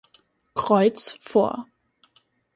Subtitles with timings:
[0.55, 1.67] Kreuz vor.